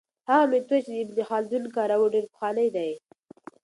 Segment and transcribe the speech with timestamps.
[0.29, 2.91] هغه میتود چې ابن خلدون کاروه ډېر پخوانی دی.